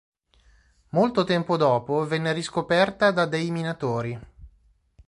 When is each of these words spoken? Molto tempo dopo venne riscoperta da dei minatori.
Molto 0.93 1.23
tempo 1.25 1.57
dopo 1.57 2.07
venne 2.07 2.33
riscoperta 2.33 3.11
da 3.11 3.27
dei 3.27 3.51
minatori. 3.51 4.19